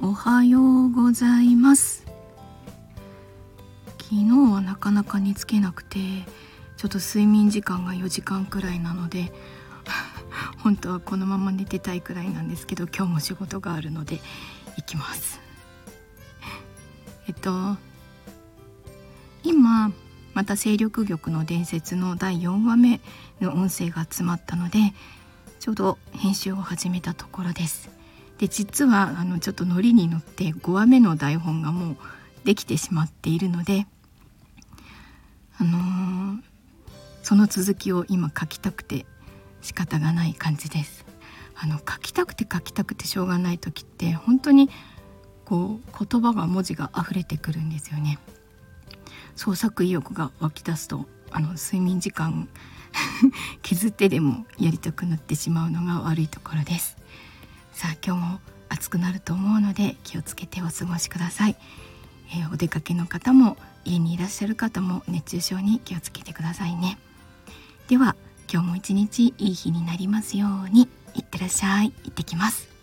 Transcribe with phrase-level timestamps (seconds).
[0.00, 2.06] おはようございます。
[4.00, 5.98] 昨日はなかなか寝つけなくて
[6.76, 9.32] ちょっと睡眠時間が4時間くらいなので
[10.62, 14.20] 本当はこのまま寝てたいくらいなんですけど今日も仕事があるので
[14.76, 15.40] 行きます。
[17.26, 17.76] えっと
[19.42, 19.90] 今
[20.32, 23.00] また勢力玉の伝説の第4話目
[23.40, 24.94] の音声が集まったので
[25.58, 27.97] ちょうど編集を始めたところです。
[28.38, 31.96] で実はあのちょっとノリに乗って5話目の台本がもう
[32.44, 33.86] できてしまっているので
[35.58, 36.40] あのー、
[37.22, 39.06] その続きを今書きたくて
[39.60, 41.04] 仕方がない感じです。
[41.60, 44.70] あの書きたくて書きたくてしょうがない時って本当に
[45.44, 48.20] こう言葉が文字が溢れてくるんですよね。
[49.34, 52.48] 創作意欲が湧き出すとあの睡眠時間
[53.62, 56.96] 削ってでもやりたくなってしまうのが悪いところです。
[57.78, 61.54] さあ今日も暑くなると思うので気をつけてお過ごしください、
[62.36, 66.98] えー、お出かけの方も家にいらっしゃる方も熱中症に気をつけてくださいね。
[67.86, 68.16] では
[68.52, 70.88] 今日も一日いい日になりますように。
[71.14, 71.92] いってらっしゃい。
[72.02, 72.77] 行ってきます。